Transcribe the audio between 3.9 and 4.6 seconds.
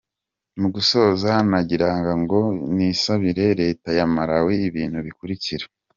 ya Malawi